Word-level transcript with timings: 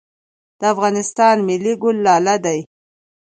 د 0.59 0.61
افغانستان 0.73 1.35
ملي 1.47 1.73
ګل 1.81 1.97
لاله 2.05 2.35
دی 2.45 2.59